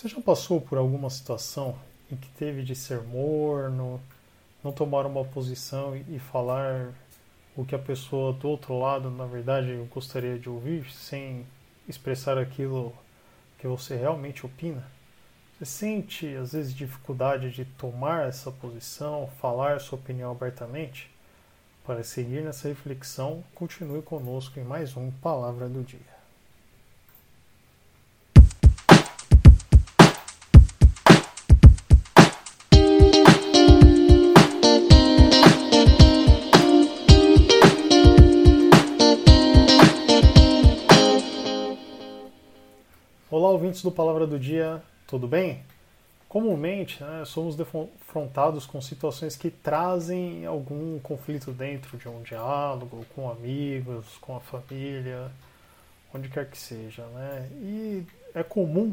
[0.00, 1.78] Você já passou por alguma situação
[2.10, 4.00] em que teve de ser morno,
[4.64, 6.90] não tomar uma posição e falar
[7.54, 11.46] o que a pessoa do outro lado, na verdade, gostaria de ouvir, sem
[11.86, 12.94] expressar aquilo
[13.58, 14.82] que você realmente opina?
[15.58, 21.10] Você sente, às vezes, dificuldade de tomar essa posição, falar sua opinião abertamente?
[21.84, 26.19] Para seguir nessa reflexão, continue conosco em mais um Palavra do Dia.
[43.70, 45.62] Ouvintes do Palavra do Dia, tudo bem?
[46.28, 53.30] Comumente, né, somos defrontados com situações que trazem algum conflito dentro de um diálogo, com
[53.30, 55.30] amigos, com a família,
[56.12, 57.04] onde quer que seja.
[57.06, 57.48] Né?
[57.62, 58.92] E é comum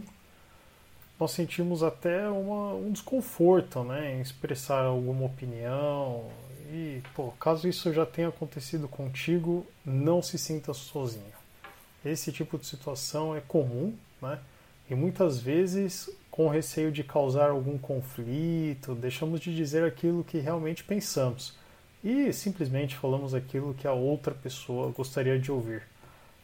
[1.20, 6.30] nós sentimos até uma, um desconforto né, em expressar alguma opinião.
[6.72, 11.25] E, pô, caso isso já tenha acontecido contigo, não se sinta sozinho.
[12.06, 14.39] Esse tipo de situação é comum né?
[14.89, 20.83] E muitas vezes, com receio de causar algum conflito, deixamos de dizer aquilo que realmente
[20.83, 21.57] pensamos
[22.03, 25.83] e simplesmente falamos aquilo que a outra pessoa gostaria de ouvir.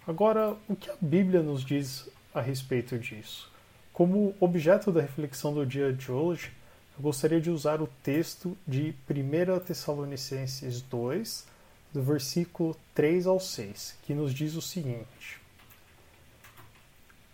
[0.06, 3.50] Agora, o que a Bíblia nos diz a respeito disso?
[3.94, 6.52] Como objeto da reflexão do dia de hoje,
[6.98, 11.48] eu gostaria de usar o texto de 1 Tessalonicenses 2,
[11.94, 15.40] do versículo 3 ao 6, que nos diz o seguinte: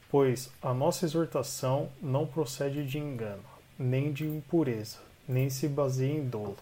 [0.09, 3.43] Pois a nossa exortação não procede de engano,
[3.77, 6.57] nem de impureza, nem se baseia em dolo.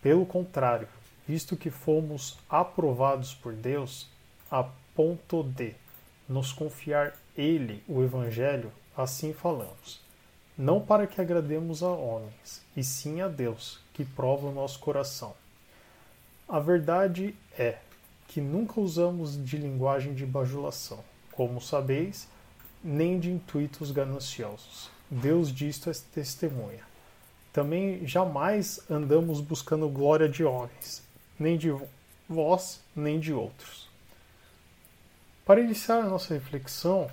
[0.00, 0.86] Pelo contrário,
[1.26, 4.08] visto que fomos aprovados por Deus,
[4.48, 5.74] a ponto de
[6.28, 10.00] nos confiar Ele o Evangelho, assim falamos.
[10.56, 15.34] Não para que agrademos a homens, e sim a Deus, que prova o nosso coração.
[16.48, 17.78] A verdade é
[18.28, 21.02] que nunca usamos de linguagem de bajulação.
[21.32, 22.28] Como sabeis,
[22.82, 24.90] nem de intuitos gananciosos.
[25.10, 26.82] Deus disto é testemunha.
[27.52, 31.02] Também jamais andamos buscando glória de homens,
[31.38, 31.74] nem de
[32.28, 33.88] vós, nem de outros.
[35.44, 37.10] Para iniciar a nossa reflexão,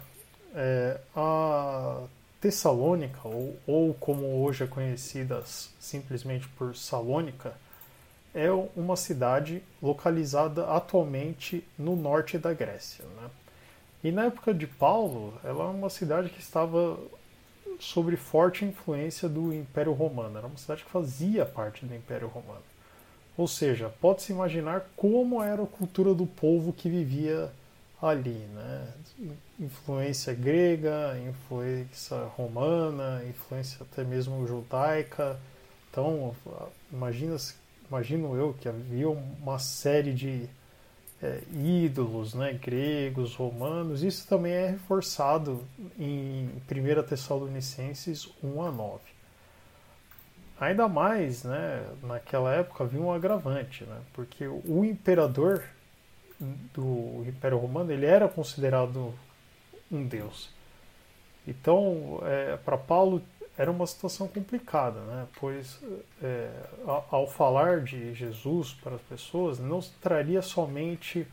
[0.54, 2.02] é, a
[2.42, 5.42] Tessalônica, ou, ou como hoje é conhecida
[5.80, 7.54] simplesmente por Salônica,
[8.34, 13.06] é uma cidade localizada atualmente no norte da Grécia.
[13.06, 13.30] Né?
[14.06, 16.96] E na época de Paulo, ela é uma cidade que estava
[17.80, 20.38] sob forte influência do Império Romano.
[20.38, 22.62] Era uma cidade que fazia parte do Império Romano.
[23.36, 27.52] Ou seja, pode-se imaginar como era a cultura do povo que vivia
[28.00, 28.94] ali, né?
[29.60, 35.36] Influência grega, influência romana, influência até mesmo judaica.
[35.90, 36.36] Então,
[36.94, 37.38] imagina,
[37.90, 40.48] imagino eu que havia uma série de
[41.22, 45.64] é, ídolos né, gregos, romanos, isso também é reforçado
[45.98, 49.00] em 1 Tessalonicenses 1 a 9.
[50.60, 55.64] Ainda mais, né, naquela época havia um agravante, né, porque o imperador
[56.74, 59.14] do Império Romano ele era considerado
[59.92, 60.50] um deus.
[61.48, 63.22] Então, é, para Paulo
[63.58, 65.28] era uma situação complicada, né?
[65.40, 65.80] pois
[66.22, 66.52] é,
[67.10, 71.26] ao falar de Jesus para as pessoas, não traria somente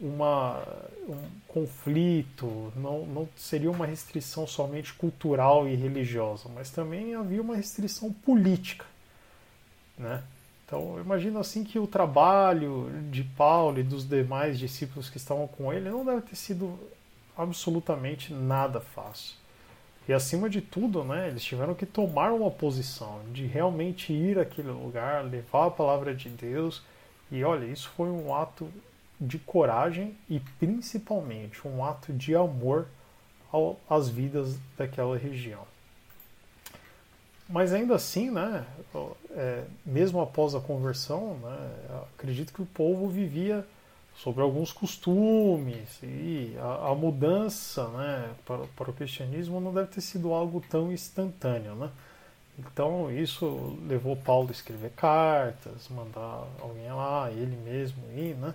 [0.00, 0.62] uma,
[1.08, 1.16] um
[1.48, 8.12] conflito, não, não seria uma restrição somente cultural e religiosa, mas também havia uma restrição
[8.12, 8.84] política.
[9.96, 10.22] Né?
[10.66, 15.46] Então, eu imagino assim que o trabalho de Paulo e dos demais discípulos que estavam
[15.46, 16.78] com ele não deve ter sido
[17.36, 19.36] absolutamente nada fácil.
[20.06, 24.68] E acima de tudo, né, eles tiveram que tomar uma posição de realmente ir àquele
[24.68, 26.82] lugar, levar a palavra de Deus.
[27.30, 28.68] E olha, isso foi um ato
[29.18, 32.86] de coragem e principalmente um ato de amor
[33.50, 35.62] ao, às vidas daquela região.
[37.48, 38.66] Mas ainda assim, né,
[39.30, 41.70] é, mesmo após a conversão, né,
[42.14, 43.66] acredito que o povo vivia
[44.16, 50.00] sobre alguns costumes e a, a mudança né, para, para, o cristianismo não deve ter
[50.00, 51.74] sido algo tão instantâneo.
[51.74, 51.90] Né?
[52.58, 58.54] Então isso levou Paulo a escrever cartas, mandar alguém lá, ele mesmo ir, né?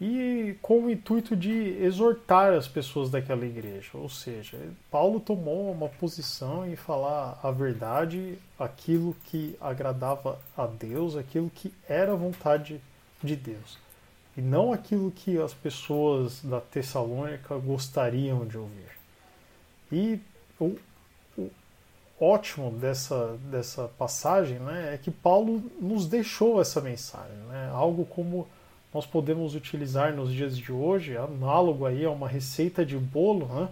[0.00, 1.50] e com o intuito de
[1.82, 3.90] exortar as pessoas daquela igreja.
[3.94, 4.56] Ou seja,
[4.92, 11.74] Paulo tomou uma posição em falar a verdade, aquilo que agradava a Deus, aquilo que
[11.88, 12.80] era vontade
[13.20, 13.87] de Deus
[14.38, 18.88] e não aquilo que as pessoas da Tessalônica gostariam de ouvir.
[19.90, 20.20] E
[22.20, 28.46] ótimo dessa, dessa passagem né, é que Paulo nos deixou essa mensagem, né, algo como
[28.94, 33.68] nós podemos utilizar nos dias de hoje, análogo aí a uma receita de bolo, né,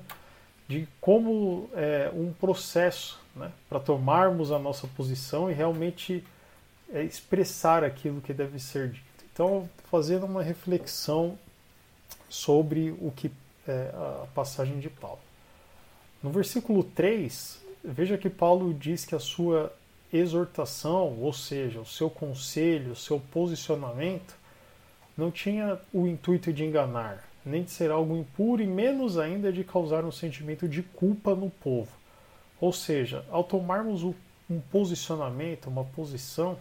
[0.66, 6.24] de como é, um processo né, para tomarmos a nossa posição e realmente
[6.92, 9.06] é, expressar aquilo que deve ser dito.
[9.32, 11.38] Então, fazendo uma reflexão
[12.28, 13.30] sobre o que
[13.66, 15.18] é a passagem de Paulo.
[16.22, 19.72] No versículo 3, veja que Paulo diz que a sua
[20.12, 24.34] exortação, ou seja, o seu conselho, o seu posicionamento,
[25.16, 29.64] não tinha o intuito de enganar, nem de ser algo impuro e menos ainda de
[29.64, 31.90] causar um sentimento de culpa no povo.
[32.60, 36.58] Ou seja, ao tomarmos um posicionamento, uma posição,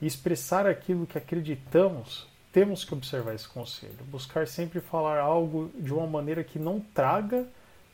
[0.00, 4.04] e expressar aquilo que acreditamos, temos que observar esse conselho.
[4.06, 7.46] Buscar sempre falar algo de uma maneira que não traga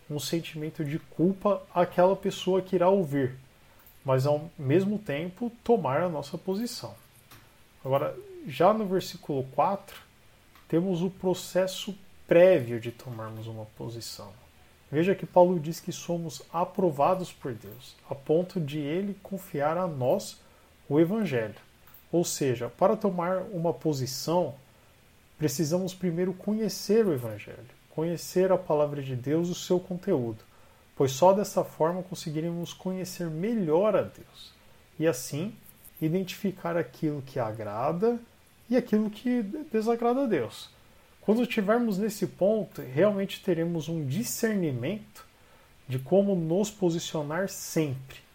[0.08, 3.35] um sentimento de culpa àquela pessoa que irá ouvir,
[4.05, 6.94] mas ao mesmo tempo tomar a nossa posição.
[7.85, 8.17] Agora,
[8.47, 10.00] já no versículo 4,
[10.69, 14.32] temos o processo prévio de tomarmos uma posição.
[14.91, 19.87] Veja que Paulo diz que somos aprovados por Deus, a ponto de ele confiar a
[19.87, 20.41] nós
[20.88, 21.65] o Evangelho.
[22.16, 24.54] Ou seja, para tomar uma posição,
[25.36, 27.58] precisamos primeiro conhecer o Evangelho,
[27.90, 30.38] conhecer a palavra de Deus, o seu conteúdo,
[30.96, 34.50] pois só dessa forma conseguiremos conhecer melhor a Deus
[34.98, 35.54] e assim
[36.00, 38.19] identificar aquilo que agrada
[38.70, 40.70] e aquilo que desagrada a Deus.
[41.20, 45.26] Quando estivermos nesse ponto, realmente teremos um discernimento
[45.86, 48.25] de como nos posicionar sempre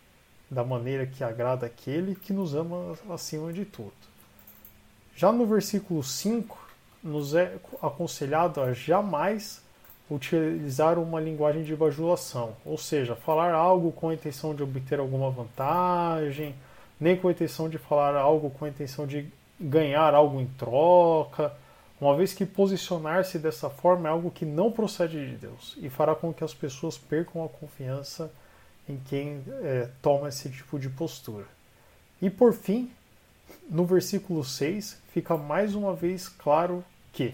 [0.51, 3.93] da maneira que agrada aquele que nos ama acima de tudo.
[5.15, 6.59] Já no versículo 5,
[7.01, 9.63] nos é aconselhado a jamais
[10.09, 15.31] utilizar uma linguagem de bajulação, ou seja, falar algo com a intenção de obter alguma
[15.31, 16.53] vantagem,
[16.99, 21.53] nem com a intenção de falar algo com a intenção de ganhar algo em troca,
[21.99, 26.13] uma vez que posicionar-se dessa forma é algo que não procede de Deus e fará
[26.13, 28.29] com que as pessoas percam a confiança
[28.91, 31.45] em quem é, toma esse tipo de postura.
[32.21, 32.91] E por fim,
[33.69, 37.33] no versículo 6, fica mais uma vez claro que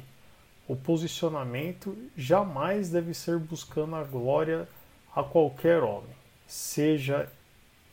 [0.67, 4.67] o posicionamento jamais deve ser buscando a glória
[5.15, 6.15] a qualquer homem,
[6.47, 7.29] seja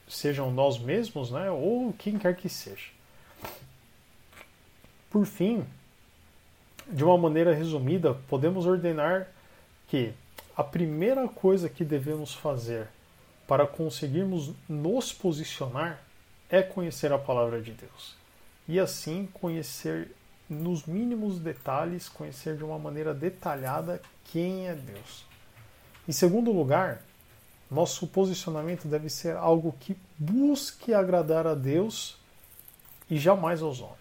[0.07, 2.91] sejam nós mesmos, né, ou quem quer que seja.
[5.11, 5.65] Por fim,
[6.89, 9.29] de uma maneira resumida, podemos ordenar
[9.89, 10.13] que
[10.57, 12.89] a primeira coisa que devemos fazer
[13.47, 16.01] para conseguirmos nos posicionar
[16.49, 18.17] é conhecer a palavra de Deus.
[18.67, 20.11] E assim conhecer
[20.49, 25.25] nos mínimos detalhes, conhecer de uma maneira detalhada quem é Deus.
[26.09, 27.03] Em segundo lugar,
[27.71, 32.17] nosso posicionamento deve ser algo que busque agradar a Deus
[33.11, 33.99] e jamais aos homens.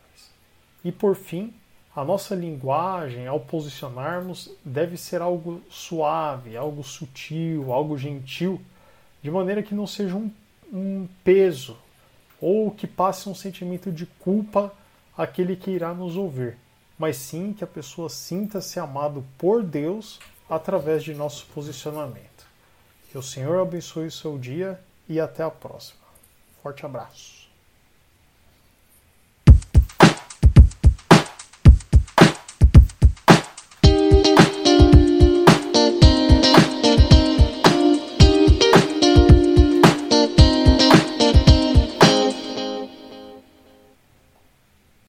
[0.83, 1.53] E por fim,
[1.95, 8.61] a nossa linguagem ao posicionarmos deve ser algo suave, algo sutil, algo gentil
[9.23, 10.29] de maneira que não seja um,
[10.71, 11.77] um peso
[12.41, 14.73] ou que passe um sentimento de culpa
[15.17, 16.57] àquele que irá nos ouvir,
[16.99, 22.45] mas sim que a pessoa sinta-se amado por Deus através de nosso posicionamento.
[23.09, 26.03] Que o Senhor abençoe o seu dia e até a próxima.
[26.61, 27.42] Forte abraço.